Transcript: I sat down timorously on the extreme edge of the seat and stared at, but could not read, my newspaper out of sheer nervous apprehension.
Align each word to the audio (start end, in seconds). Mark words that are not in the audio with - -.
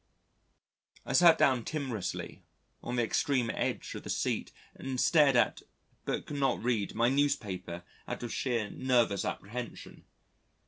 I 1.05 1.13
sat 1.13 1.37
down 1.37 1.63
timorously 1.63 2.41
on 2.81 2.95
the 2.95 3.03
extreme 3.03 3.51
edge 3.51 3.93
of 3.93 4.01
the 4.01 4.09
seat 4.09 4.51
and 4.73 4.99
stared 4.99 5.35
at, 5.35 5.61
but 6.05 6.25
could 6.25 6.37
not 6.37 6.63
read, 6.63 6.95
my 6.95 7.07
newspaper 7.07 7.83
out 8.07 8.23
of 8.23 8.33
sheer 8.33 8.71
nervous 8.71 9.23
apprehension. 9.23 10.05